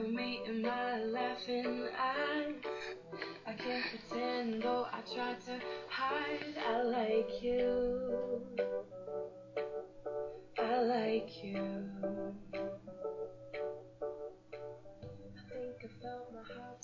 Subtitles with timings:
[0.00, 2.54] of me and my laughing eyes.
[3.46, 6.54] I can't pretend though I try to hide.
[6.56, 8.40] I like you.
[10.58, 11.60] I like you.
[15.34, 16.80] I think I felt my heart.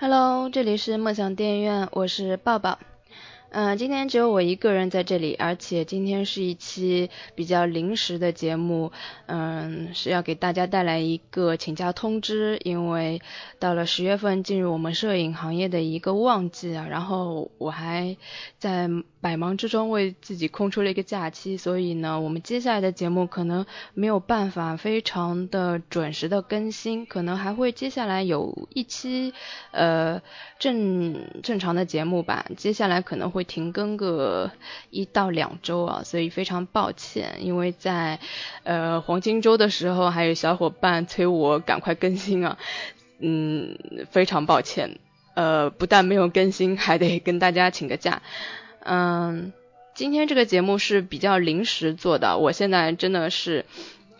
[0.00, 2.78] Hello，这里是梦想电影院，我是抱抱。
[3.53, 8.91] 嗯，今天只有我一个人在这里，而且今天是一期比较临时的节目，
[9.27, 13.21] 嗯，是要给大家带来一个请假通知，因为
[13.59, 18.17] 到了十月份进入我们摄影行业的一个旺季啊，然后我还
[18.57, 18.89] 在。
[19.23, 29.33] 百忙之中为自己空出了一个假期，所以呢，我们接下来的节目可能没有办法非常的准时的更新，可能还会接下来有一期
[29.71, 30.21] 呃
[30.59, 34.51] 正正常的节目吧，接下来可能会停更个
[34.89, 38.19] 一到两周啊，所以非常抱歉，因为在
[38.63, 42.57] 呃黄金周的时候还有小伙伴催我赶快更新啊，
[43.19, 43.77] 嗯，
[44.11, 44.99] 非常抱歉，
[45.33, 48.21] 呃，不但没有更新，还得跟大家请个假。
[48.85, 49.53] 嗯，
[49.95, 53.65] 今天这个节目是比较临时做的，我现在真的是，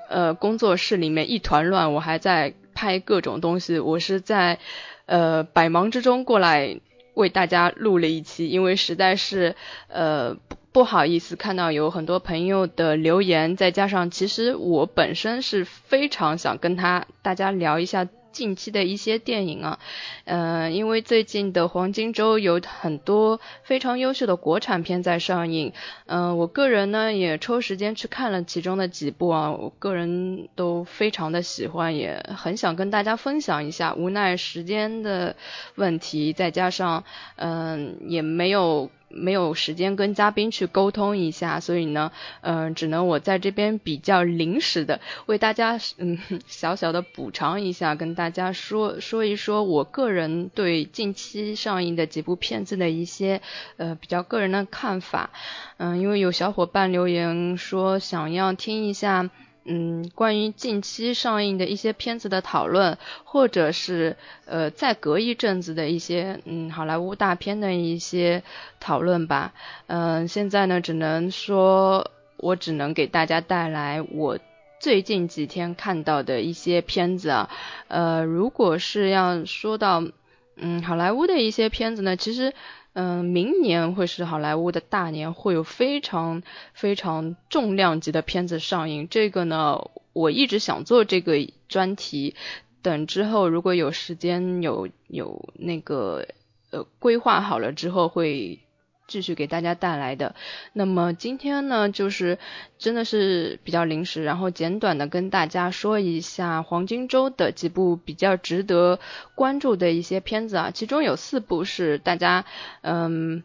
[0.10, 4.60] 呃，工作室里面一团乱，我还在拍各种东西，我是在，
[5.06, 6.80] 呃，百忙之中过来
[7.14, 9.56] 为大家录了一期，因为实在是，
[9.88, 18.08] 呃，不不好意思看到有很多朋友的留言，再加上其实我本身是非常想跟他大家聊一下。
[18.34, 19.80] 近期的一些电影啊，
[20.26, 25.72] 嗯，因为最近的黄金周有很多非常优秀的国产片在上映，
[26.08, 35.36] 嗯，我个人呢也抽时间去看了其中的几部啊，我个人都非常的喜欢，也很想跟大家分享一下，无奈时间的
[35.76, 37.04] 问题，再加上
[37.38, 38.90] 嗯也没有。
[39.14, 42.12] 没有时间跟嘉宾去沟通一下，所以呢，
[42.42, 53.42] 嗯，只能我在这边比较临时的为大家，嗯，小小的补偿一下，跟大家说说一说我个人对近期上映的几部片子的一些，
[53.78, 55.30] 呃，比较个人的看法。
[55.78, 59.30] 嗯，因为有小伙伴留言说想要听一下。
[59.66, 68.44] 嗯，关于近期上映的一些片子的讨论，或者是呃再隔一阵子的一些嗯好莱坞大片的一些
[68.80, 69.54] 讨论吧。
[69.88, 74.38] 嗯，现在呢，只能说我只能给大家带来我
[74.80, 77.50] 最近几天看到的一些片子啊。
[77.88, 80.04] 呃，如果是要说到
[80.58, 82.54] 嗯好莱坞的一些片子呢，其实。
[82.94, 86.42] 嗯，明年会是好莱坞的大年，会有非常
[86.74, 89.08] 非常重量级的片子上映。
[89.10, 91.36] 这个呢，我一直想做这个
[91.68, 92.36] 专题，
[92.82, 96.26] 等之后如果有时间有有那个
[96.72, 98.60] 呃规划好了之后会。
[99.14, 100.34] 继续给大家带来的，
[100.74, 102.40] 那么今天呢，就是
[102.80, 109.00] 真的是比较临时，然后简短的跟大家说一下黄金周的几部比较值得
[109.36, 112.46] 关注的一些片子啊，其中有四部是大家
[112.82, 113.44] 嗯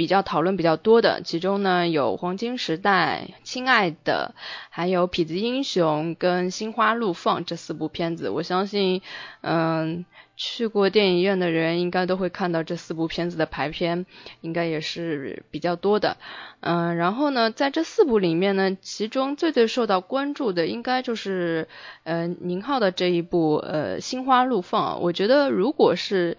[0.00, 4.34] 比较讨论比较多的，其中呢有《黄金时代》、《亲爱的》、
[4.70, 9.02] 还有《痞子英雄》跟《心花怒放》这四部片子，我相信
[9.42, 10.06] 嗯。
[10.42, 14.06] 去过电影院的人应该都会看到这四部片子的排片，
[14.40, 16.16] 应该也是比较多的。
[16.60, 21.68] 嗯，然后呢，在这四部里面呢，其中最最受到关注的应该就是
[22.04, 24.96] 呃宁浩的这一部呃《心花怒放》。
[25.00, 26.38] 我觉得如果是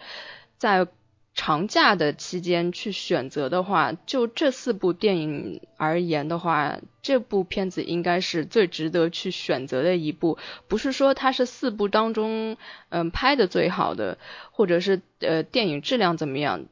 [0.57, 0.87] 在
[1.33, 10.37] 长假的期间去选择的话，就这四部电影而言的话，这部片子应该是最值得去选择的一部。
[10.67, 12.57] 不是说它是四部当中，
[12.89, 14.17] 嗯，拍的最好的，
[14.51, 16.65] 或者是呃电影质量怎么样，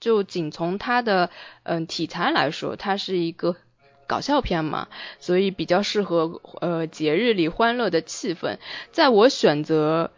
[0.00, 1.28] 就仅从它的
[1.62, 3.54] 嗯题材来说，它是一个
[4.06, 4.88] 搞笑片嘛，
[5.18, 8.56] 所以比较适合呃节日里欢乐的气氛。
[8.92, 10.10] 在我选择。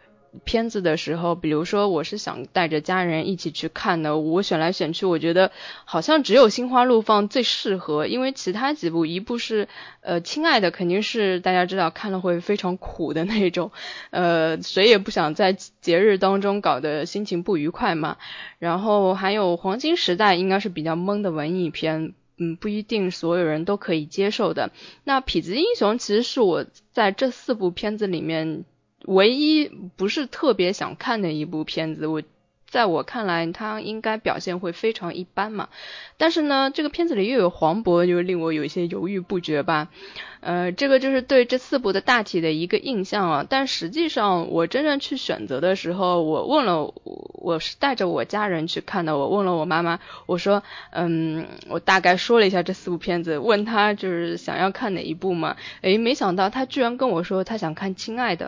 [0.45, 5.51] 片子的时候，比如说我是想带着家人一起去看的，我选来选去，我觉得
[5.85, 9.67] 好像只有《心花怒放》最适合，因为其他几部，一部是
[10.01, 13.71] 呃《亲爱的》，肯定是大家知道看了会非常苦的那种，
[14.09, 18.17] 呃谁也不想在节日当中搞得心情不愉快嘛。
[18.59, 24.71] 然后还有《黄金时代》，应该是比较懵的文艺片，嗯，不一定所有人都可以接受的。
[25.03, 28.65] 那《痞子英雄》其实是我在这四部片子里面。
[29.05, 32.21] 唯一不是特别想看的一部片子，我
[32.67, 35.69] 在我看来，它应该表现会非常一般嘛。
[36.17, 39.89] 但是呢，这个片子里又有黄渤，就令我有一些犹豫不决吧。
[40.39, 43.45] 呃，这个就是对这四部的大体的一个印象啊。
[43.47, 49.15] 但实际上，我真正去选择的时候，我问了，我是带着我家人去看的。
[49.17, 55.57] 我问了我妈妈，我说，嗯，我大概说了一下这四部片子，问他就是想要看哪一部嘛。
[55.81, 58.47] 诶，没想到他居然跟我说他想看《亲爱的》。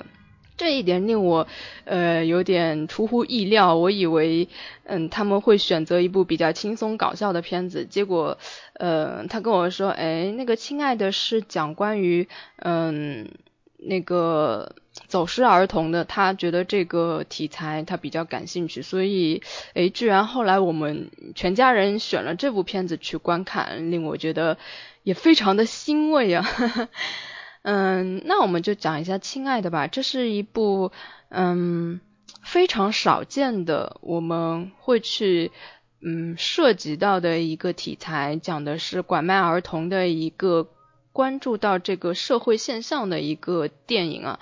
[0.58, 1.48] 这一点令我
[1.84, 4.48] 呃有点出乎意料，我以为
[4.84, 8.38] 嗯他们会选择一部比较轻松搞笑的片子，结果
[8.74, 13.30] 呃他跟我说，哎那个亲爱的是讲关于嗯
[13.78, 14.76] 那个
[15.08, 19.44] 走失儿童的，他觉得这个题材他比较感兴趣，所以
[19.74, 24.58] 哎居然后来我们全家人选了这部片子去观看，令我觉得
[25.04, 26.46] 也非常的欣慰啊。
[27.68, 29.88] 嗯，那我们就讲一下《亲爱的》吧。
[29.88, 30.92] 这是一部
[31.30, 32.00] 嗯
[32.44, 35.52] 非常少见的，我们会去
[36.00, 40.70] 嗯涉及到的一个题材，讲的是拐卖儿童的一个
[41.12, 44.40] 关注到这个社会现象的一个电影啊。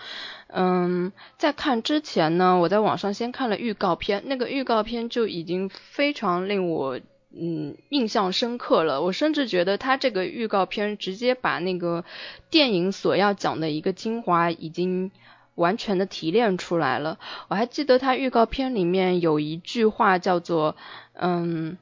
[0.48, 7.00] 嗯，在看之前呢，我在网上先看了预告片，那个预告片就已经非常令我。
[7.35, 9.01] 嗯，印象深刻了。
[9.01, 12.06] 我甚至觉得他这个预告片直接把那个
[12.51, 15.09] 电影所要讲的一个精华已经
[15.56, 17.18] 完全的提炼出来了。
[17.47, 20.75] 我还记得他预告片里面有一句话叫做
[21.19, 21.77] ：“嗯，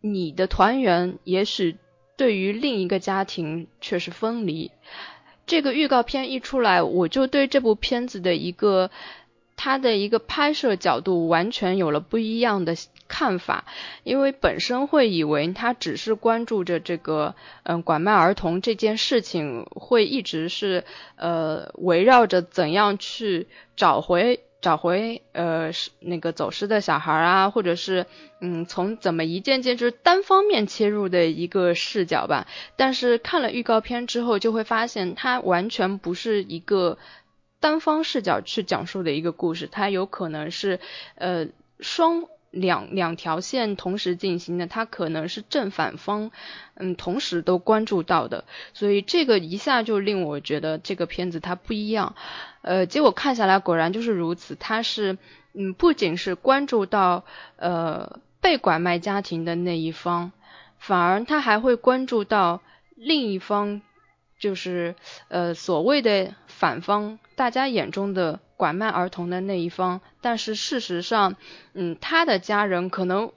[0.00, 1.76] 你的团圆也许
[2.16, 4.70] 对于另一个家庭却是分离。”
[5.46, 8.90] 这个预告片一出来，我就对这部片子的一个
[9.56, 12.76] 它的一个拍摄角度完全有了不一样的。
[13.08, 13.64] 看法，
[14.04, 20.84] 因为本身会以为他只是关注着这个，嗯，拐卖儿童这件事情，会一直是
[21.16, 28.06] 呃围绕着怎样去找回找回呃是那个走失的小孩啊，或者是
[28.40, 32.46] 嗯从怎么一件件就是单方面切入的一个视角吧。
[32.76, 36.98] 但是看了预告片之后，就会发现它完全不是一个
[37.60, 40.80] 单方视角去讲述的一个故事，它有可能是
[41.14, 41.46] 呃
[41.78, 42.24] 双。
[42.60, 46.30] 两两条线同时进行的，它可能是正反方，
[46.74, 48.44] 嗯，同时都关注到的，
[48.74, 52.14] 所以这个一下就令我觉得这个片子它不一样，
[52.62, 55.18] 呃，结果看下来果然就是如此，它是，
[55.52, 57.24] 嗯，不仅是关注到
[57.56, 60.32] 呃被拐卖家庭的那一方，
[60.78, 62.62] 反而他还会关注到
[62.94, 63.82] 另一方，
[64.38, 64.94] 就是
[65.28, 68.40] 呃所谓的反方，大家眼中的。
[68.56, 71.36] 拐卖儿童的那一方，但是事实上，
[71.74, 73.30] 嗯，他的家人可能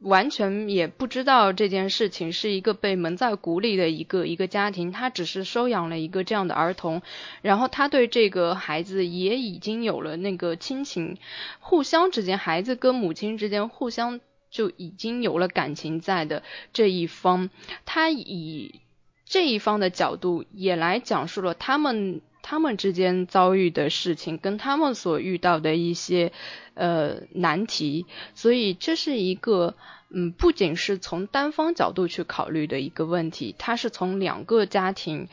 [0.00, 7.02] 完全也不知道这件事情是一个被蒙在鼓里的一个一个家庭，他只是收养了一个这样的儿童，
[7.42, 11.18] 然后他对这个孩子也已经有了那个亲情，
[11.60, 14.20] 互相之间，孩子跟母亲之间互相
[14.50, 16.42] 就已经有了感情在的
[16.72, 17.50] 这一方，
[17.84, 18.80] 他以
[19.24, 22.22] 这一方的角度也来讲述了他们。
[22.42, 26.32] 他们之间遭遇的事情，跟他们所遇到的一些
[26.74, 29.74] 呃难题，所以这是一个
[30.10, 35.28] 嗯，不仅是从单方角度去考虑的一个问题，它是从两个家庭。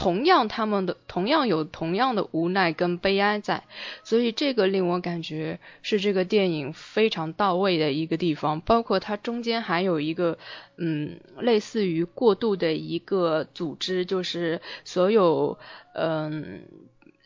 [0.00, 3.64] 同样，他们的同样有同样的无奈跟悲哀在，
[4.02, 8.62] 所以这个令我感觉是这个电影非常到位的一个地方。
[8.62, 10.38] 包括它中间还有一个，
[10.78, 15.58] 嗯，类似于过渡的一个组织，就是所有，
[15.92, 16.62] 嗯，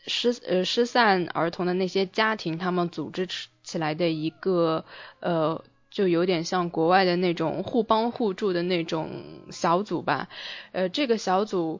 [0.05, 3.25] 失呃失散儿童的那些家庭，他们组织
[3.63, 4.83] 起来的一个，
[5.21, 9.11] 呃，就有点像国外的那种互帮互助的那种
[9.49, 10.27] 小组吧。
[10.73, 11.79] 呃，这个小组。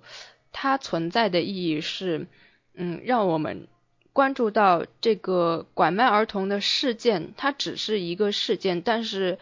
[0.58, 2.28] 它存在的意义是，
[2.76, 3.68] 嗯，让我们
[4.14, 9.38] 关注到这个拐卖儿童的事件，它只是一个事件，但是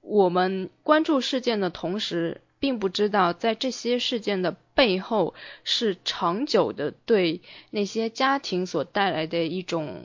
[0.00, 5.34] 我们关注事件的同时，并不知道在这些事件的背后
[5.64, 10.04] 是长久的对那些家庭所带来的一种。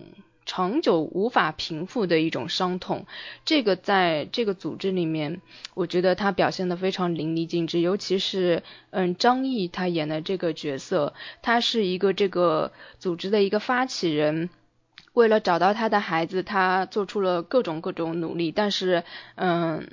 [0.52, 3.06] 长久无法平复的一种伤痛，
[3.46, 5.42] 这个在这个组织里面，
[5.76, 7.82] 我觉得他表现的非常淋漓尽致。
[7.82, 11.14] 尤其是，嗯，张译他演的这个角色，
[11.44, 14.50] 他是一个这个组织的一个发起人，
[15.14, 19.04] 为了找到他的孩子，他做出了各种各种努力，但是，
[19.36, 19.88] 嗯，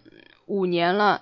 [0.47, 1.21] 五年了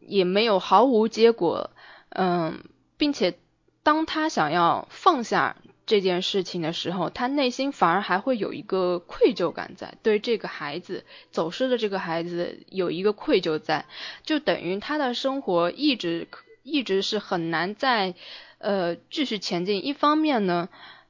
[0.00, 1.70] 也没有毫无结果，
[2.08, 2.64] 嗯，
[2.96, 3.38] 并且
[3.84, 5.54] 当他想要放下。
[5.84, 13.86] 这件事情的时候，他内心反而还会有一个愧疚感在，对这个孩子走失的这个孩子有一个愧疚在，
[14.22, 16.28] 就等于他的生活一直
[16.62, 18.14] 一直是很难再
[18.58, 19.84] 呃继续前进。
[19.84, 20.68] 一方面呢，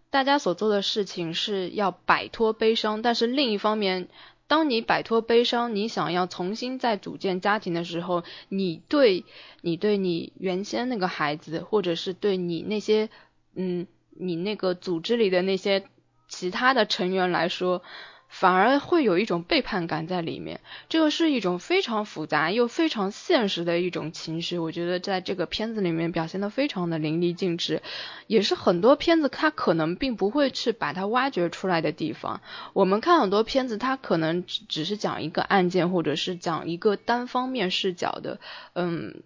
[0.08, 4.08] 大家所做的事情是要摆脱悲伤，但是另一方面，
[4.46, 9.26] 当你摆脱悲伤，你想要重新再组建家庭的时候，你对
[9.60, 13.10] 你对你原先那个孩子，或者是对你那些
[13.54, 13.86] 嗯。
[14.18, 15.84] 你那个组织里的那些
[16.28, 17.82] 其他的成员来说，
[18.28, 20.60] 反而会有一种背叛感在里面。
[20.88, 27.82] 这个是一种非常复杂又非常现实的一种情绪，我觉得在这个片子里面表现的非常的淋漓尽致，
[28.26, 32.40] 也是很多片子它可能并不会去把它挖掘出来的地方。
[32.72, 38.40] 我们看很多片子，它可能只只是讲一个案件，或者是讲一个单方面视角的，
[38.74, 39.22] 嗯，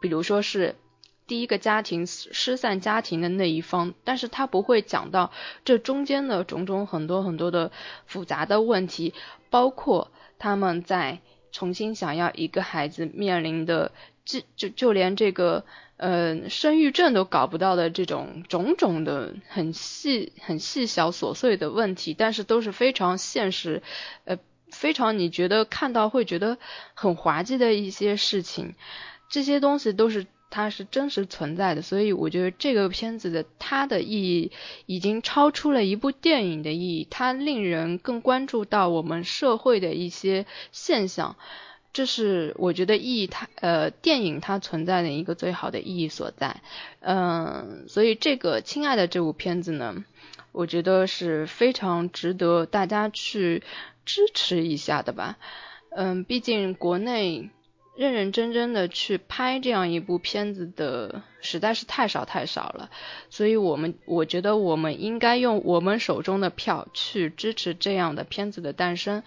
[0.00, 0.76] 比如说是。
[1.30, 5.30] 第一个家庭失散家庭的那一方，但是他不会讲到
[5.64, 7.70] 这中间的种种很多很多的
[8.04, 9.14] 复杂的问题，
[9.48, 10.10] 包括
[10.40, 11.20] 他们在
[11.52, 13.92] 重新想要一个孩子面临的，
[14.24, 15.64] 就就就连这个
[15.98, 23.84] 呃生育证都搞不到的这种种种的很细很细小琐碎的问题，但是都是非常现实，
[24.24, 24.36] 呃
[24.72, 26.58] 非常你觉得看到会觉得
[26.94, 28.74] 很滑稽的一些事情，
[29.28, 30.26] 这些东西都是。
[30.50, 34.50] 它是真实存在的，所以我觉得这个片子的它的意义
[34.86, 41.36] 已经超出了一部电影的意义，它令人更关注到我们社会的一些现象，
[41.92, 46.60] 这是我觉得意义它呃电影它存在的一个最好的意义所在，
[46.98, 50.04] 嗯，所以这个亲爱的这部片子呢，
[50.50, 53.62] 我觉得是非常值得大家去
[54.04, 55.38] 支持一下的吧，
[55.90, 57.50] 嗯，毕竟国内。
[58.00, 62.88] 认认真真的去拍这样一部片子的实在是太少太少了，
[63.28, 69.22] 所以我们我觉得我们应该用我们手中的票去支持这样的片子的诞生。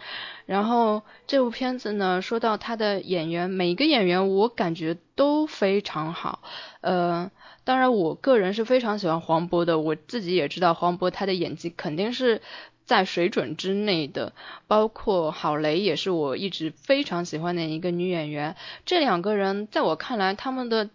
[0.47, 6.41] 然后这部片子呢，说到他的演员，每一个演员我感觉都非常好。
[6.81, 7.29] 呃，
[7.63, 12.41] 当然我个人是非常喜欢黄渤的，我自己也知道黄渤他的演技肯定是。
[12.85, 14.33] 在水准之内的，
[14.67, 18.55] 包括郝蕾也是我一直非常喜欢的一个女演员。
[18.85, 20.89] 这两个人在我看来，他们的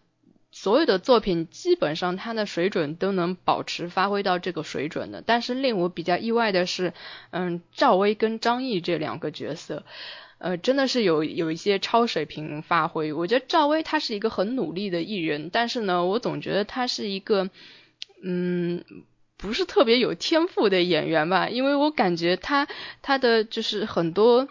[0.52, 5.22] 所有的作品基本上他的水准都能保持发挥到这个水准的。
[5.24, 6.92] 但是令我比较意外的是，
[7.30, 9.84] 嗯，赵薇跟张译这两个角色，
[10.38, 13.12] 呃，真的是有有一些超水平发挥。
[13.12, 17.48] 我觉得赵薇她是一个很努力的艺人，但是呢，我总觉得她是一个，
[18.22, 18.84] 嗯。
[19.38, 22.68] 不是特别有天赋的演员吧，因为我感觉他
[23.00, 24.48] 他的就是很多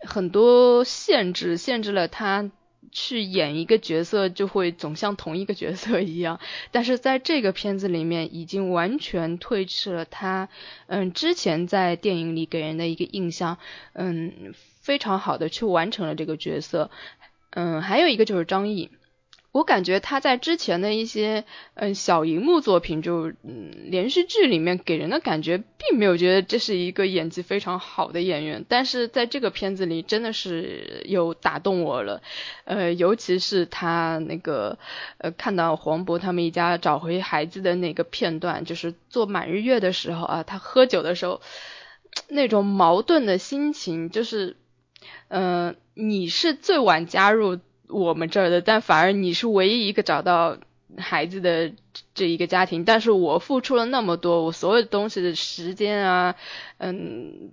[0.00, 2.50] 很多限制，限制了他
[2.90, 6.40] 去演一个角色就会总像同一个角色一样。
[6.72, 10.48] 但是在这个片子里面，已经完全褪去了他
[10.86, 13.58] 嗯之前在电影里给人的一个印象，
[13.92, 16.90] 嗯非常好的去完成了这个角色。
[17.50, 18.90] 嗯，还有一个就是张译。
[19.58, 28.64] 我感觉他在之前的一些嗯小荧幕作品，就嗯连续剧里面给人的感觉，并没有觉得这是一个演技非常好的演员。
[28.68, 32.22] 但是在这个片子里，真的是有打动我了。
[32.66, 34.78] 呃，尤其是他那个
[35.18, 41.40] 呃看到黄渤他们一家找回孩子的那个片段，就是做满日月的时候啊，他喝酒的时候
[42.28, 44.56] 那种矛盾的心情，就是
[45.26, 47.58] 嗯你是最晚加入。
[47.88, 50.58] 我们这儿的，但反而你是唯一一个找到
[50.96, 51.72] 孩子的
[52.14, 56.34] 这一个家庭，但是我付出了那么多，我所有东西的时间啊，
[56.78, 57.50] 嗯，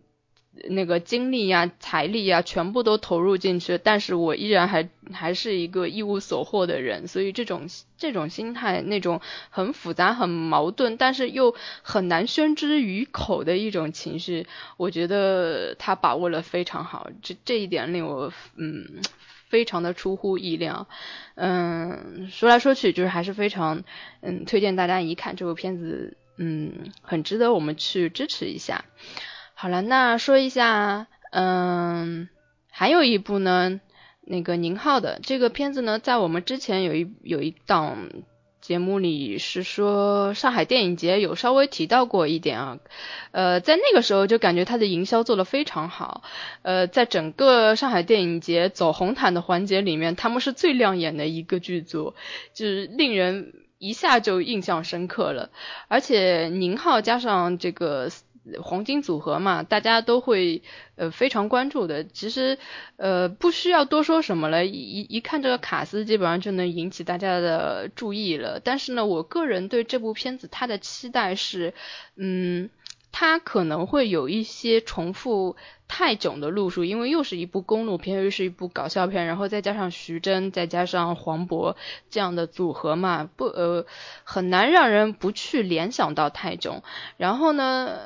[0.70, 19.02] 那个精力呀、财力呀，全部都投入进去，但是我依然还还是一个一无所获的人，所以这种这种心态，那种很复杂、很矛盾，但是又很难宣之于口的一种情绪，我觉得他把握了非常好，这这一点令我嗯。
[19.56, 20.90] 非常的出乎意料，
[21.36, 23.86] 嗯，说来说去就是还是非常，
[24.20, 28.84] 嗯，推荐大家一看这部片子，嗯，很值得我们去支持一下。
[29.54, 32.28] 好了，那说一下，嗯，
[32.70, 33.80] 还有一部呢，
[34.26, 38.10] 那个宁浩的这个片子呢，在我们之前有一有一档。
[38.66, 42.80] 节目里是说上海电影节有稍微提到过一点啊，
[43.30, 46.24] 呃，在那个时候就感觉他的营销做得非常好，
[46.64, 52.16] 呃，在整个上海电影节走红毯的环节里面，他们是最亮眼的一个剧组，
[52.56, 55.52] 就是令人一下就印象深刻了，
[55.88, 58.10] 而且宁浩加上这个。
[58.62, 60.62] 黄金组合嘛，大家都会
[60.96, 62.04] 呃非常关注的。
[62.04, 62.58] 其实
[62.98, 68.60] 呃不需要多说什么了，一一看这个卡斯，基本上就能引起大家的注意了。
[68.60, 71.74] 但是呢，我个人对这部片子它的期待是，
[72.16, 72.70] 嗯。
[73.18, 75.56] 他可能会有一些重复
[75.88, 81.78] 泰囧的路数，因为又是一部公路片，又是一部搞笑片，然后再加上徐峥，再加上黄渤
[82.10, 83.86] 这样的组合嘛，不呃
[84.26, 86.84] 很难让人不去联想到泰囧。
[87.16, 87.98] 然后呢？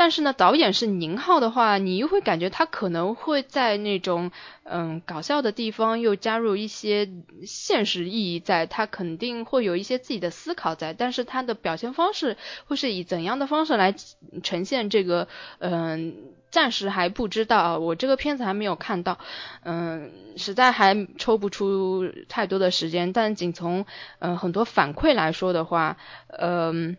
[0.00, 4.30] 但是呢，导演是宁浩的话，你又会感觉他可能会在那种
[4.64, 7.10] 嗯搞笑的地方又加入一些
[7.44, 13.94] 现实意义，在他肯定会有一些自己的思考在，但是他的表现方式会是以怎样的方式来
[14.42, 15.28] 呈现这个
[15.58, 16.14] 嗯
[16.50, 19.18] 暂时还不知道，我这个片子还没有看到，
[19.64, 23.12] 嗯，实在还抽不出太多的时间。
[23.12, 23.84] 但仅从
[24.18, 26.96] 嗯很多反馈来说的话，嗯，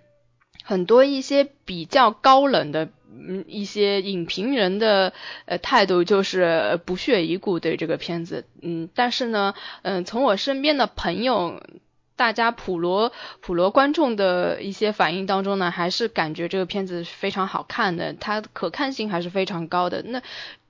[0.63, 5.13] 很多一些比较高冷的嗯一些影评人的
[5.45, 11.61] 呃态度就是不屑一顾对这个片子，嗯，但是呢，嗯，从我身边的朋友。
[12.17, 20.03] 大家普罗普罗观众的一些反应当中呢，还是感觉这个片子非常好看的，它可看性还是非常高的。
[20.03, 20.21] 那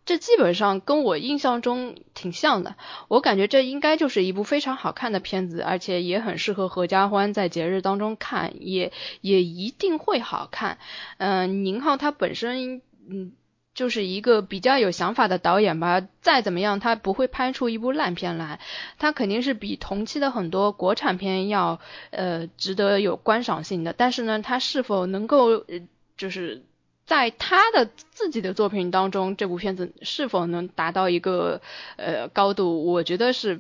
[0.06, 2.76] 这基本上跟我印象中挺像的，
[3.08, 8.92] 我感觉这应该就是一部非常好看的片子，而且也很适合合家欢在节日当中看，也
[9.22, 10.78] 也一定会好看。
[11.18, 13.34] 嗯，宁浩他本身嗯。
[13.74, 18.60] 就是一个比较有想法的导演吧，再怎么样他不会拍出一部烂片来，
[19.00, 21.80] 他肯定是比同期的很多国产片要
[22.10, 23.94] 呃值得有观赏性的。
[23.94, 25.80] 但是呢，他是否能够呃
[26.18, 26.66] 就是
[27.12, 31.60] 在他的自己的作品当中，这部片子是否能达到一个
[31.98, 33.60] 呃高度，我觉得是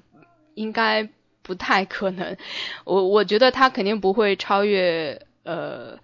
[0.53, 1.09] 应该
[1.41, 2.37] 不太可能。
[2.85, 5.99] 我我觉得他肯定不会超越呃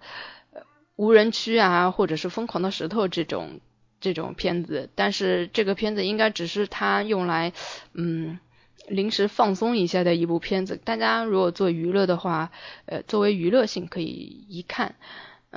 [0.96, 3.60] 无人区啊，或者是疯狂的石头这种。
[4.00, 7.52] 这种片子，但是这个片子应该只是他用来，
[7.94, 8.38] 嗯，
[8.86, 10.76] 临时放松一下的一部片子。
[10.76, 12.52] 大家如果做娱乐的话，
[12.86, 14.94] 呃，作为娱乐性可以一看。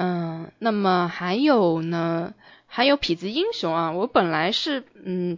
[0.01, 2.33] 嗯，那么还有呢，
[2.65, 5.37] 还有痞子英雄啊，我本来是嗯。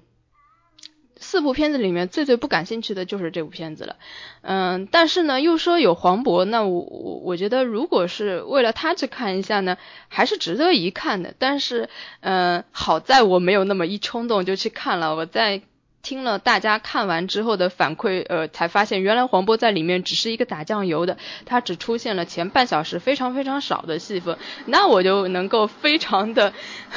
[1.16, 3.96] 四部片子里面最最不感兴趣的就是这部片子了，
[4.42, 9.78] 嗯，但是呢又说有黄渤，那我我我觉得如果是为了他去看一下呢，
[10.10, 11.34] 还是值得一看的。
[11.40, 11.88] 但是，
[12.20, 15.62] 嗯，好在我没有那么一冲动就去看了，我在。
[16.04, 26.54] 听了大家看完之后的反馈，呃，才发现原来黄渤在里面只是一个打酱油的，他只出现了前半小时非常非常少的戏份，那我就能够非常的，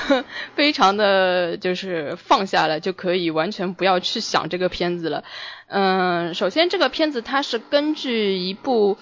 [0.57, 5.23] 非常的就是放下了，就可以完全不要去想这个片子了。
[5.69, 8.99] 嗯，首先这个片子它是根据一部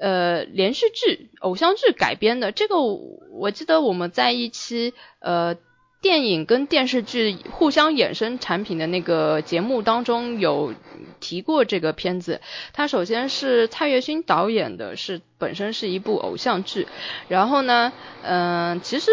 [0.00, 5.56] 呃连续剧偶像剧改编的，这个我记得我们在一期呃。
[6.04, 10.74] 电影跟电视剧互相衍生产品的那个节目当中有
[11.18, 12.42] 提过这个片子，
[12.74, 16.86] 它首先是蔡岳勋导演的，是本身是一部偶像剧，
[17.28, 17.90] 然后呢，
[18.22, 19.10] 嗯，其实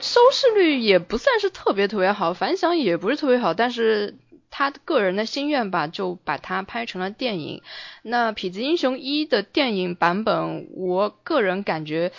[0.00, 4.16] 收视率也不算是特别特别好，反响也不是特别好，但是
[4.48, 7.60] 他个人的心愿吧，就把它拍成了电影。
[8.00, 12.12] 那《痞子英雄一》的电影版本，我个人感觉，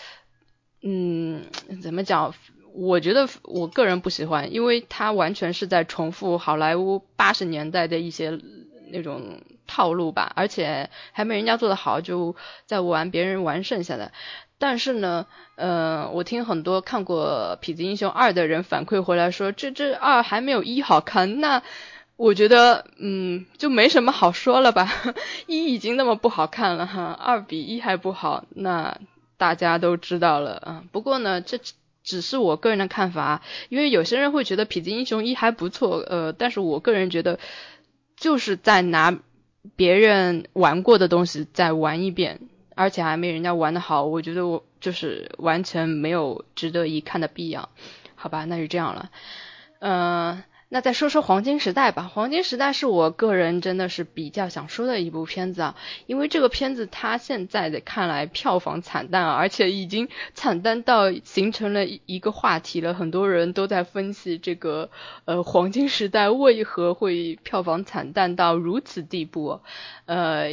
[0.83, 1.45] 嗯，
[1.81, 2.35] 怎么讲？
[2.73, 8.39] 我觉得我个人不喜欢，因为它完全是在重复好莱坞八十年代的一些
[8.91, 14.11] 那种套路吧，而且还没人家做的好，就在玩别人玩剩下的。
[14.57, 21.39] 但是呢，呃，我听很多看过《痞子英雄二》的人反馈回来说，这这二还没有一好看。
[21.39, 21.63] 那
[22.17, 24.91] 我觉得，嗯，就没什么好说了吧，
[25.47, 28.97] 一已经那么不好看了哈，二比一还不好，那
[29.37, 30.83] 大家都知道了啊。
[30.91, 31.59] 不过呢，这。
[32.09, 37.37] 只是我个人的看法，因为有些人会觉得《痞子英雄一》还不错，呃，但是我个人觉得
[38.17, 39.19] 就是在拿
[39.75, 42.39] 别人玩过的东西再玩一遍，
[42.73, 47.69] 而且还没人家玩的好，我觉得我就是完全没有值得一看的必要，
[48.15, 49.11] 好吧，那就这样了，
[49.81, 50.43] 嗯。
[50.71, 64.91] 那再说说黄金时代吧，黄金时代是我个人真的是比较想说的一部片子啊，因为这个片子它现在的看来票房惨淡，而且已经惨淡到形成了一个话题了，很多人都在分析这个
[65.25, 69.61] 呃黄金时代为何会票房惨淡到如此地步，
[70.05, 70.49] 呃，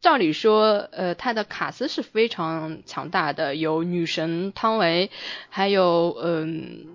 [0.00, 5.10] 照理说呃它的卡斯是非常强大的，有女神汤唯，
[5.50, 6.86] 还有嗯。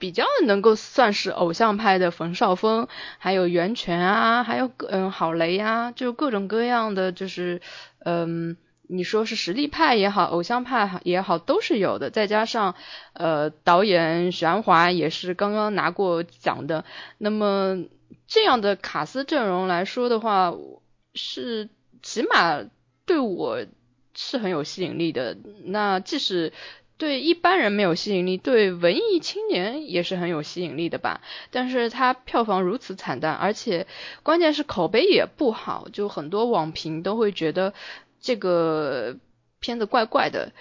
[0.00, 7.60] 比较能够算是偶像派的冯绍峰，还有袁泉啊，还有嗯郝蕾呀，就各种各样的，就是
[8.04, 8.56] 嗯
[8.88, 12.10] 你说是实力派也好，偶像派也好，都是有的。
[12.10, 12.74] 再加上
[13.12, 16.86] 呃导演许鞍华也是刚刚拿过奖的，
[17.18, 17.84] 那么
[18.26, 20.54] 这样的卡司阵容来说的话，
[21.14, 21.68] 是
[22.02, 22.64] 起码
[23.04, 23.66] 对我
[24.14, 25.36] 是很有吸引力的。
[25.64, 26.54] 那即使。
[27.00, 31.22] 对一般人没有吸引力，对文艺青年也是很有吸引力的吧。
[31.50, 33.86] 但是它票房如此惨淡，而且
[34.22, 37.72] 关键是口碑也不好，就很多网评都会觉得
[38.20, 39.16] 这个
[39.60, 40.52] 片子怪怪的，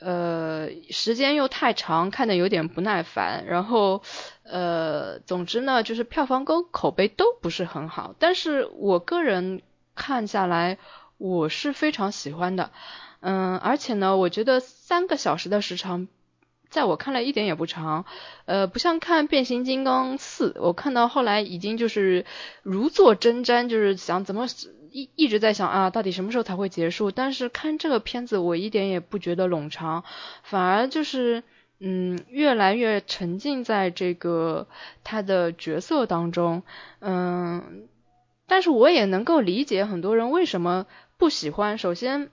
[0.00, 3.44] 呃，时间又太长，看的有点不耐烦。
[3.46, 4.02] 然后，
[4.42, 8.16] 呃，总之呢，就是票房跟口碑都不是很好。
[8.18, 9.62] 但是我个人
[9.94, 10.78] 看下来，
[11.18, 12.72] 我是非常喜欢的。
[13.26, 16.08] 嗯，而且呢，我觉得三个小时的时长，
[16.68, 18.04] 在我看来一点也不长，
[18.44, 22.26] 呃，不像看变形金刚四，我看到后来已经就是
[22.62, 24.46] 如坐针毡，就是想怎么
[24.90, 27.10] 一一直在想啊，到底什么时候才会结束？
[27.12, 30.04] 但是看这个片子，我一点也不觉得冗长，
[30.42, 31.42] 反而就是
[31.80, 34.66] 嗯，越来越沉浸在这个
[35.02, 36.62] 他的角色当中，
[37.00, 37.88] 嗯，
[38.46, 40.84] 但是我也能够理解很多人为什么
[41.16, 41.78] 不喜欢。
[41.78, 42.28] 首先。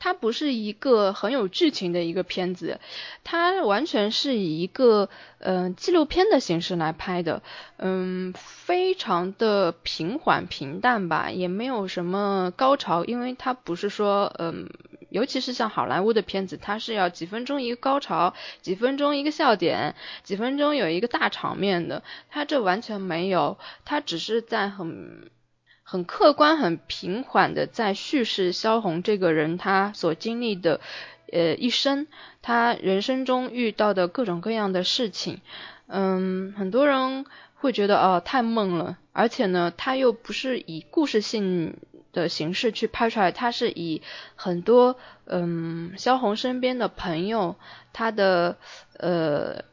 [0.00, 2.80] 它不是一个很有剧情的一个片子，
[3.22, 5.08] 它完全是以一个
[5.38, 7.42] 嗯纪录片的形式来拍的，
[7.76, 14.70] 嗯，非常的平缓平淡吧，也没有什么高潮，因为它不是说嗯，
[15.10, 18.32] 尤其是像好莱坞的片子，它是要几分钟一个高潮，
[18.62, 25.30] 几分钟一个笑点，几分钟有一个大场面的，它这完全没有，它只是在很。
[25.90, 30.80] 很客观、很平缓的在叙事萧红这个人他所经历的，
[31.32, 32.06] 呃一生，
[32.42, 35.40] 他人生中遇到的各种各样的事情，
[35.88, 37.24] 嗯，很多人
[37.56, 41.76] 会觉得哦太闷了，而且呢，他又不是以故事性
[42.12, 44.00] 的形式去拍出来，他是以
[44.36, 47.56] 很多嗯萧红身边的朋友，
[47.92, 48.58] 他的
[48.96, 49.64] 呃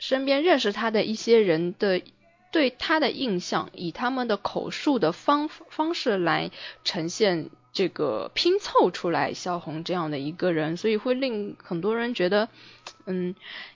[0.00, 2.02] 身边认识他的一些人的。
[2.50, 6.50] 对他的印象，以他们的口述的方方式来
[6.84, 12.48] 呈现这个拼凑出来萧红这样的一个人，所以会令很多人觉得，
[13.06, 13.34] 嗯，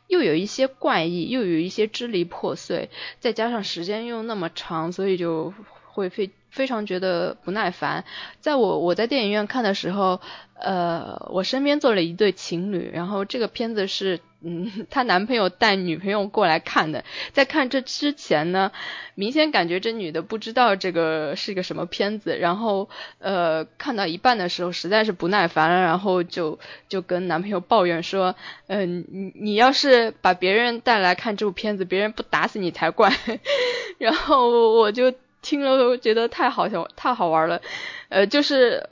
[0.08, 5.54] 又有一些怪异，又有一些支离破碎，再加上时间又那么长，所以就
[5.92, 8.04] 会非非常觉得不耐烦。
[8.40, 10.20] 在我我在电影院看的时候，
[10.54, 14.20] 呃，我身边坐了一对情侣，然后这个片子是。
[14.46, 18.72] 嗯，她男朋友带女朋友过来看的，在看这之前呢，
[19.14, 22.90] 明显感觉这女的不知道这个是一个什么片子，然后
[23.20, 26.58] 呃看到一半的时候实在是不耐烦了，然后就
[26.90, 28.36] 就跟男朋友抱怨说，
[28.66, 33.10] 嗯，你你要是把别人带来看这部片子，别人不打死你才怪。
[33.96, 35.10] 然后我就
[35.44, 37.60] 听了都觉得太好笑，太好玩了，
[38.08, 38.88] 呃，就是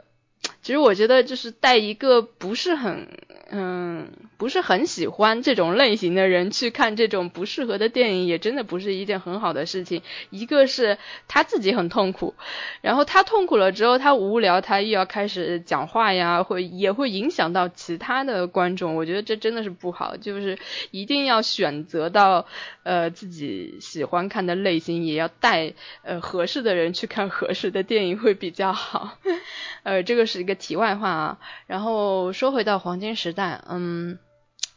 [0.63, 3.09] 其实我觉得就是带一个不是很。
[3.55, 4.09] 嗯，
[4.43, 10.03] 不是很喜欢这种类型的人去看这种不适合的电影，也真的不是一件很好的事情。
[10.31, 12.35] 一个是他自己很痛苦，
[12.81, 18.97] 然后他痛苦了之后，他无聊，他又要开始讲话呀，会也会影响到其他的观众。
[18.97, 20.59] 我觉得这真的是不好，就是
[20.91, 22.45] 一定要选择到
[22.83, 29.19] 呃自己喜欢看的类型，也要带呃合适的人去看合适的电影会比较好。
[29.85, 31.39] 呃，这个是一个题外话啊。
[31.69, 33.53] 然后说回到黄金时代。
[33.69, 34.19] 嗯，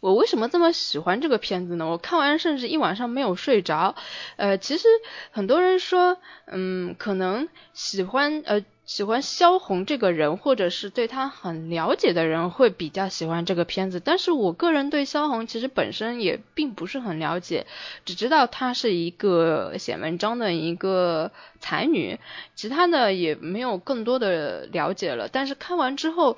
[0.06, 1.88] 我为什么这么喜欢这个片子呢？
[1.88, 3.96] 我看完甚至一晚上没有睡着。
[4.36, 4.88] 呃，其实
[5.32, 14.00] 很多人说，嗯，可能喜欢呃喜欢萧红这个人，或者是对他很了解的人会比较喜欢这个片子。
[14.00, 17.66] 但是我个人对萧红其实本身也并不是很了解，
[18.06, 22.20] 只知道她是一个写文章的一个才女，
[22.54, 25.30] 其他的也没有更多的了解了。
[25.30, 26.38] 但是看完之后。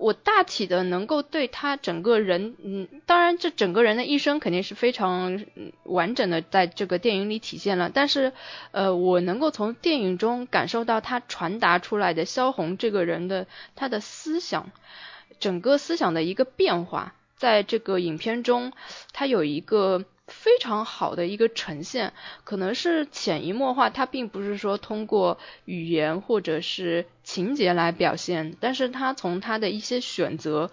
[0.00, 5.44] 我大体的能够对他整个人，嗯，当然这整个人的一生肯定是非常
[5.84, 8.32] 完整的在这个电影里体现了，但是，
[8.70, 14.70] 呃，我能够从电影中感受到他传达出来的萧红这个人的他的思想，
[15.38, 18.72] 整个思想的一个变化，在这个影片中，
[19.12, 20.04] 他有一个。
[20.30, 22.12] 非常好的一个呈现，
[22.44, 30.70] 可能是潜移默化，它并不是说通过语言或者是情节来表现，但是他从他的一些选择，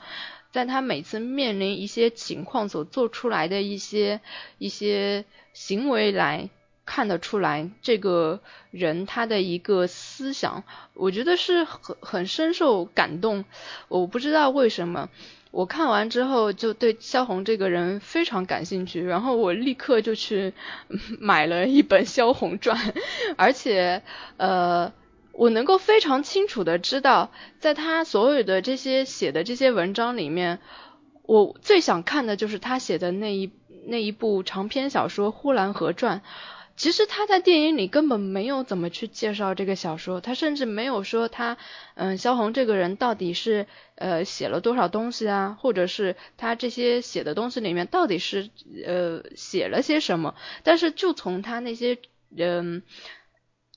[0.51, 4.21] 在他每次面临一些情况所做出来的一些
[4.59, 6.49] 一些行为来
[6.85, 8.39] 看得出来，这个
[8.71, 13.43] 人他的一个思想，我觉得是很很深受感动，
[13.87, 15.09] 我不知道为什么。
[15.57, 20.53] 我看完之后就对萧红这个人非常感兴趣，然后我立刻就去
[21.19, 22.77] 买了一本《萧红传》，
[23.37, 24.03] 而且
[24.37, 24.93] 呃，
[25.31, 30.59] 我能够非常清楚的知道，在他所有的这些写的这些文章里面，
[31.23, 33.51] 我最想看的就是他写的那一
[33.87, 36.19] 那一部长篇小说《呼兰河传》。
[36.77, 41.57] 其实他在电影里根本没有怎么去介绍这个小说，他甚至没有说他，
[41.95, 48.51] 嗯，萧红这个人到底是呃写了多少东西啊，或者是他这些写的东西里面到底是
[48.85, 50.35] 呃写了些什么。
[50.63, 51.97] 但是就从他那些
[52.37, 52.83] 嗯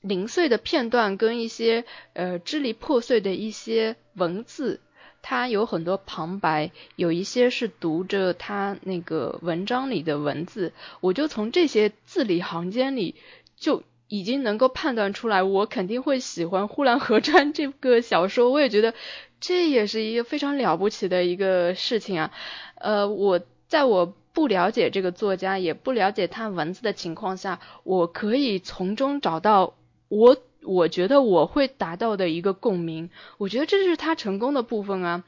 [0.03, 4.81] 零碎的片段跟一些呃支离破碎的一些文字。
[5.23, 13.15] 他有很多旁白，有一些是读着他那个文章里的文字，我就从这些字里行间里
[13.57, 18.51] 就已经能够判断出来，我肯定会喜欢《呼兰河传》这个小说。
[18.51, 18.95] 我也觉得
[19.41, 22.33] 这也是一个非常了不起的一个事情啊。
[22.75, 29.75] 呃，我在我不了解这个作家，也不了解他文字的情况下，我可以从中找到
[30.09, 33.11] 我我觉得我会达到的一个共鸣。
[33.39, 35.25] 我觉得这是他成功的部分啊，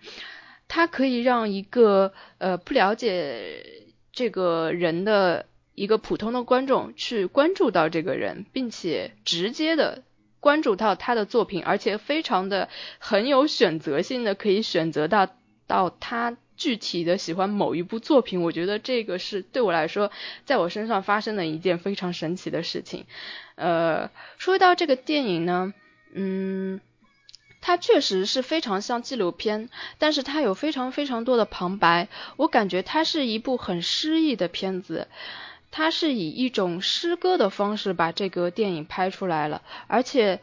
[0.68, 10.02] 他可以让一个呃不了解这个人的一个普通的观众去关注到这个人，并且直接的。
[10.40, 12.68] 关注到他的作品，而且非常的
[12.98, 15.28] 很有选择性的，可以选择到
[15.68, 18.42] 到他具体的喜欢某一部作品。
[18.42, 20.10] 我觉得这个是对我来说，
[20.44, 23.06] 在我身上发生的一件非常神奇的事情。
[23.54, 25.74] 呃，说到这个电影呢，
[26.14, 26.80] 嗯，
[27.60, 35.08] 它确实是非常像纪录片，但是它有非常非常多的旁白，我感觉它是一部很诗意的片子。
[35.74, 40.40] 它是以一种诗歌的方式把这个电影拍出来了，而且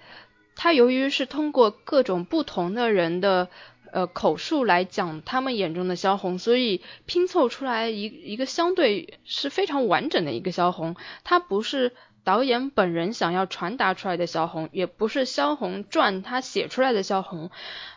[0.55, 3.47] 它由于是通过各种不同的人的
[3.91, 10.95] 呃口述来讲他们眼中的萧红，所以拼凑出来一一个相对是非常完整的一个萧红。
[11.23, 17.49] 他不是导演本人想要传达出来的萧红，也不是萧红传他写出来的萧红，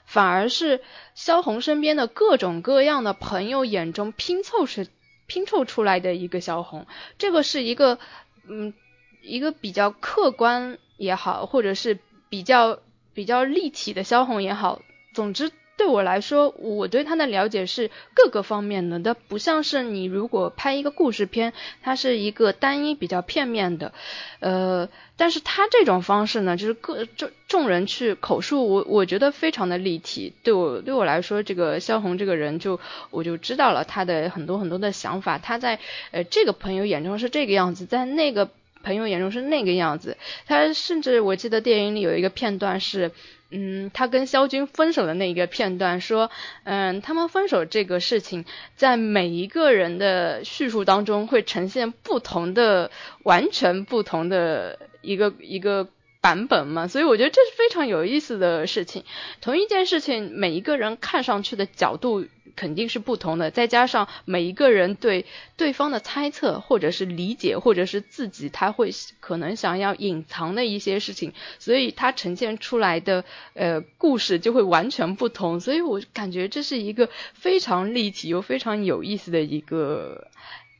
[0.05, 0.81] 反而是
[1.15, 4.89] 萧红身边的各种各样的朋友眼中拼凑是。
[5.29, 7.99] 拼凑出来的一个萧红，这个是一个，
[8.47, 8.75] 嗯，
[9.23, 12.81] 一个比较客观也好，或者是比较
[13.15, 14.83] 比较立体的萧红也好，
[15.15, 15.51] 总之。
[15.77, 23.93] 对我来说，我对他的了解是各个方面的，它不像是你如果拍一个故事片，它是一个单一比较片面的，
[24.41, 30.33] 呃，但是他这种方式呢，就是各众众人去口述，我我觉得非常的立体。
[30.45, 32.79] 对我对我来说，这个萧红这个人，就
[33.11, 35.81] 我就知道了他的很多很多的想法，他在
[36.13, 38.51] 呃这个朋友眼中是这个样子，在那个
[38.85, 40.17] 朋友眼中是那个样子。
[40.47, 43.11] 他甚至我记得电影里有一个片段是。
[43.53, 46.31] 嗯，他跟肖军分手的那一个片段，说，
[46.65, 52.91] 嗯，他们分手这个事情，在每一个人的叙述当中会呈现不同的、
[53.23, 55.89] 完全不同的一个一个。
[56.23, 59.05] 版本嘛，所以我觉得这是非常有意思的事情。
[59.41, 75.59] 同一件事情，每一个人看上去的角度肯定是不同的，再加上每一个人对对方的猜测，或者是理解，或者是自己他会可能想要隐藏的一些事情，所以他呈现出来的呃故事就会完全不同。
[75.59, 80.29] 所以我感觉这是一个非常立体又非常有意思的一个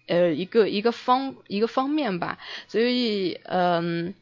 [0.07, 2.39] 呃一个一个方一个方面吧。
[2.69, 4.15] 所以嗯。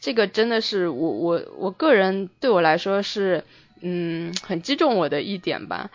[0.00, 3.44] 这个真的是我我我个人对我来说是
[3.82, 5.90] 嗯很击中我的一点吧，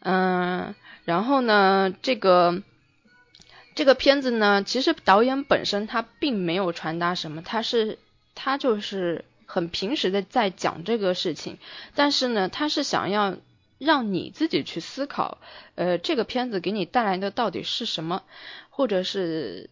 [0.00, 2.62] 嗯，然后呢，这个
[3.74, 7.98] 这个片子呢，其实导演本身他并没有传达什么，他是
[8.34, 11.58] 他就是很平时的在讲这个事情，
[11.94, 13.36] 但是呢，他是想要
[13.78, 15.36] 让你自己去思考，
[15.74, 18.22] 呃，这个片子给你带来的到底是什么，
[18.70, 19.68] 或者是。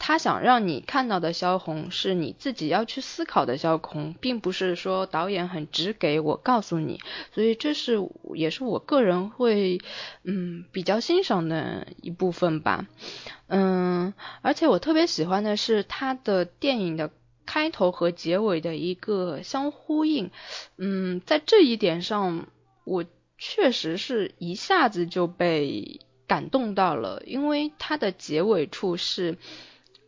[0.00, 7.00] 他想让你看到的萧红是你自己要去思考的萧红，并不是说导演很直给我告诉你，
[7.34, 7.98] 所以这是
[8.34, 9.80] 也是我个人会
[10.22, 12.86] 嗯比较欣赏的一部分吧，
[13.48, 17.10] 嗯，而且我特别喜欢的是他的电影的
[17.44, 20.30] 开头和结尾的一个相呼应，
[20.76, 22.46] 嗯，在这一点上
[22.84, 23.04] 我
[23.36, 29.36] 确实是一下子就被感动到了，因为它的结尾处是。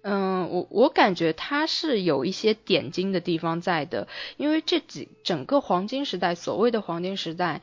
[0.03, 4.09] 嗯，我我感觉它是有一些点睛的地方在的，
[4.39, 7.61] 因为这几整个黄金时代，所谓的黄金时代，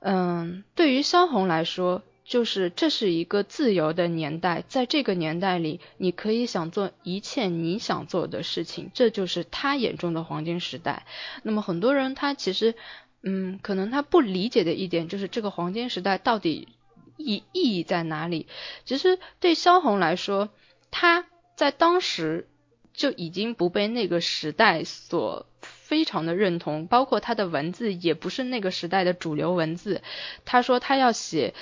[0.00, 11.06] 嗯，对于萧红来说，就是这是一个自由的年代，在这个年代里，你可以想做一切你想做的事情，这就是他眼中的黄金时代。
[11.42, 12.74] 那么很多人他其实，
[13.22, 16.68] 嗯，可能他不理解的一点就是这个黄金时代到底
[17.16, 18.48] 意意义在哪里？
[18.84, 20.50] 其实对萧红来说，
[20.90, 21.24] 他。
[21.56, 22.48] 在当时
[22.92, 30.02] 就已经不被那个时代所非常的认同，包括他的文字也不是那个时代的主流文字。
[30.44, 31.54] 他说他要写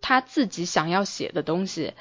[0.00, 1.94] 他自己想要写的东西。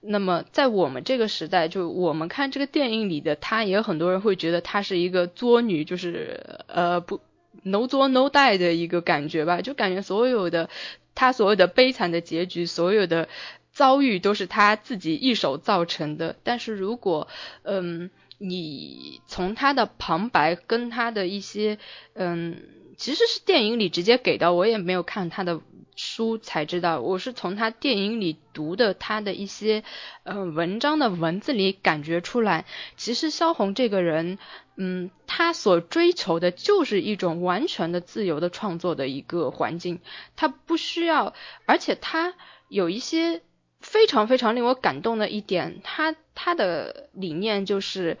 [0.00, 7.20] 那么在我们这个时代，就我们看这个电影里的他，也有很多人会觉得她是一个作女，就是呃不
[7.62, 10.70] no 作 no die 的一个感觉吧，就感觉所有的
[11.14, 13.28] 他所有的悲惨的结局，所有的。
[13.72, 17.28] 遭遇都是他自己一手造成的，但是如果，
[17.62, 21.78] 嗯，你从他的旁白跟他的一些，
[22.14, 22.62] 嗯，
[22.96, 25.60] 其实是电影里直接给的，我也没有看他的
[25.94, 29.84] 书才知道，我是从他电影里读的他的一些，
[30.24, 32.64] 呃，文章的文字里感觉出来，
[32.96, 34.38] 其实萧红这个人，
[34.76, 40.00] 嗯，他所追求的就是一种完全的自由的创作的一个环境，
[40.34, 41.34] 他不需要，
[41.66, 42.34] 而且他
[42.68, 43.42] 有一些。
[43.90, 48.18] 非常非常令我感动的一点，他他的理念就是，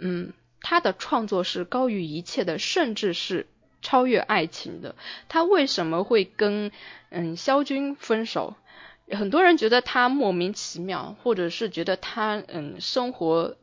[0.00, 3.46] 嗯，他的创作是高于一切的，甚至是
[3.82, 4.94] 超越爱情的。
[5.28, 6.72] 他为什么会跟
[7.10, 8.54] 嗯萧军分手？
[9.12, 13.56] 很多人觉得他莫名其妙，或者是觉得他嗯生活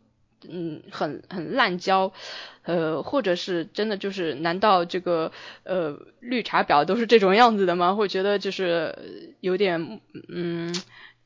[0.47, 2.13] 嗯很很滥交，
[2.61, 5.31] 呃，或者是真的就是难道这个
[5.63, 7.95] 呃绿茶婊都是这种样子的吗？
[7.95, 10.71] 会觉得就是有点嗯。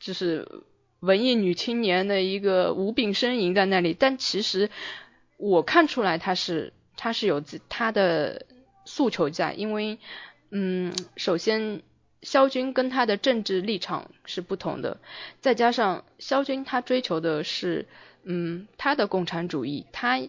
[0.01, 0.47] 就是
[0.99, 4.69] 文艺女青年的一个无病呻吟在那里，但其实
[5.37, 8.47] 我看出来她是她是有自她的
[8.83, 9.99] 诉求在，因为
[10.49, 11.83] 嗯，首先
[12.23, 14.99] 萧军跟他的政治立场是不同的，
[15.39, 17.85] 再加上萧军他追求的是
[18.23, 20.19] 嗯他的共产主义，他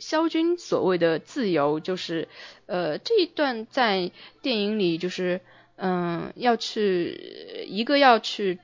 [0.00, 2.28] 萧军所谓的自由就是
[2.66, 4.10] 呃这一段在
[4.42, 5.40] 电影里就是。
[5.80, 8.58] 嗯，要去一个要去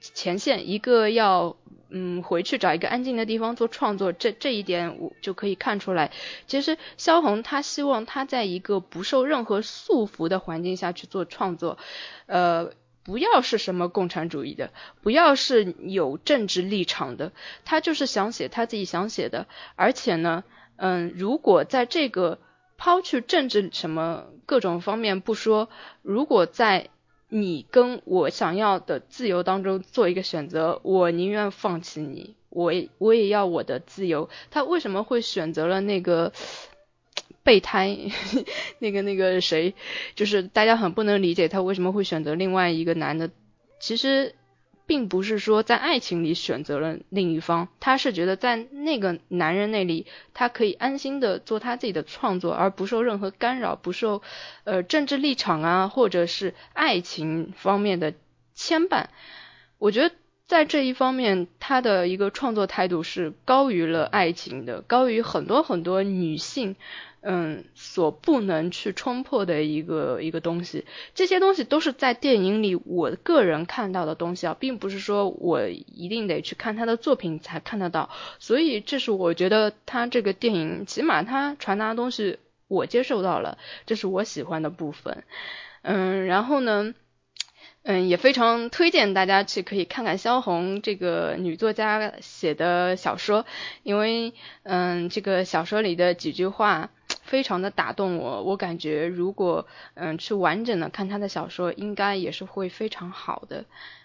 [0.00, 1.56] 前线，一个要
[1.90, 4.12] 嗯回去找一个安静的地方做创作。
[4.12, 6.12] 这这一点我就可以看出来，
[6.46, 11.76] 其实萧红他希望他在一个不受任何束缚的环境下去做创作，
[12.24, 12.70] 呃，
[13.04, 17.32] 不要是什么共产主义的，不要是有政治立场的，
[17.66, 19.46] 他就是想写他自己想写的。
[19.74, 20.42] 而且呢，
[20.76, 22.38] 嗯，如果在这个
[22.76, 25.68] 抛去政治什么各种方面不说，
[26.02, 26.88] 如果在
[27.28, 34.28] 你跟我想要的自由当中做一个选择，我宁愿放弃你，我我也要我的自由。
[34.50, 36.32] 他为什么会选择了那个
[37.42, 37.96] 备胎？
[38.78, 39.74] 那个那个谁？
[40.14, 43.30] 就是大家很不能理解他为什么会选择另外一个男的。
[43.80, 44.34] 其实。
[44.86, 54.22] 并不是说在爱情里选择了另一方，他是觉得在那个男人那里，他可以安心的做他自己的创作，而不受任何干扰，不受
[54.64, 58.14] 呃政治立场啊或者是爱情方面的
[58.54, 59.06] 牵绊。
[59.78, 60.14] 我觉得
[60.46, 66.76] 在这一方面，他的一个创作态度是高于了爱情的，高于很多很多女性。
[67.28, 85.24] 嗯，所不能去冲破的一个一个东西，这些东西都是在电影里我个人看到的东西啊，并不是说我一定得去看他的作品才看得到，所以这是我觉得他这个电影起码他传达的东西我接受到了，这是我喜欢的部分。
[85.82, 86.94] 嗯，然后呢，
[87.82, 93.44] 嗯，也非常推荐大家去可以看看萧红这个女作家写的小说，
[93.82, 96.90] 因为嗯，这个小说里的几句话。
[97.26, 103.64] 非常的打动我，我感觉如果嗯去完整的看他的小说，应该也是会非常好的，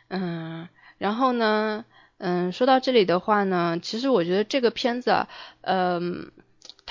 [0.10, 1.86] 嗯，然后呢，
[2.18, 5.28] 嗯，说到这里的话呢，其实我觉得这个片子，
[5.62, 6.32] 嗯，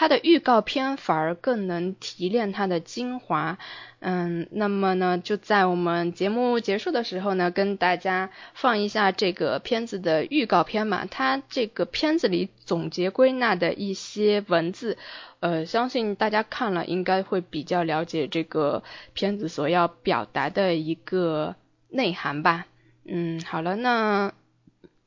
[0.00, 3.58] 它的预告片反而更能提炼它的精华。
[3.98, 11.04] 嗯，那么呢，就在我们节目结束的时候呢，跟大家放一下这个片子的预告片嘛。
[11.04, 14.96] 它这个片子里总结归纳的一些文字，
[15.40, 18.82] 呃，相信大家看了应该会比较了解这个
[19.12, 21.56] 片子所要表达的一个
[21.90, 22.64] 内涵吧。
[23.04, 24.32] 嗯，好了，那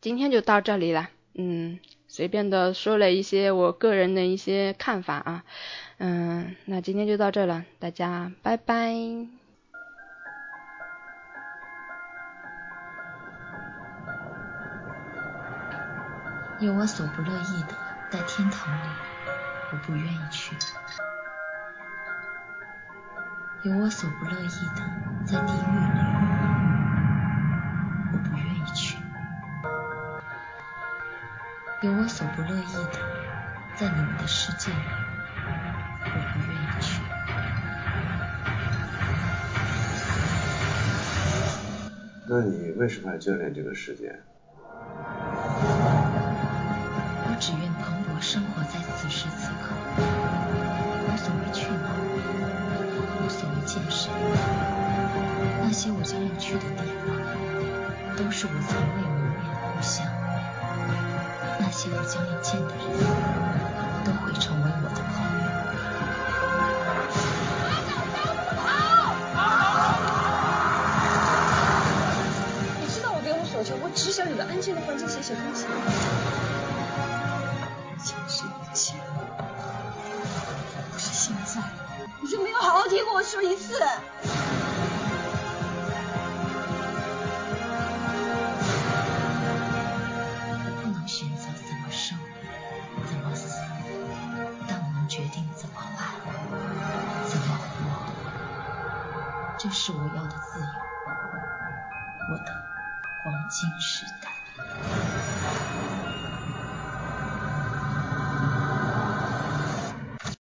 [0.02, 1.10] 今天就到这里了。
[1.34, 1.80] 嗯，
[2.16, 5.44] 随便的说了一些我个人的一些看法啊。
[5.98, 8.94] 嗯，那今天就到这了，大家拜拜。
[16.60, 17.74] 有我所不乐意的，
[18.12, 18.88] 在天堂里，
[19.72, 20.54] 我不愿意去；
[23.64, 24.84] 有我所不乐意的，
[25.26, 26.13] 在地狱里，
[31.84, 33.00] 有我所不乐意的，
[33.76, 34.78] 在你们的世界里。
[36.06, 37.02] 我不愿意去。
[42.26, 44.18] 那你为什么要眷恋这个世界？